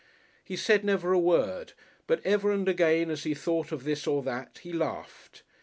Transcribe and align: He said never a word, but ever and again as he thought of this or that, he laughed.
He 0.43 0.55
said 0.55 0.83
never 0.83 1.13
a 1.13 1.19
word, 1.19 1.73
but 2.07 2.25
ever 2.25 2.51
and 2.51 2.67
again 2.67 3.11
as 3.11 3.21
he 3.23 3.35
thought 3.35 3.71
of 3.71 3.83
this 3.83 4.07
or 4.07 4.23
that, 4.23 4.59
he 4.63 4.73
laughed. 4.73 5.43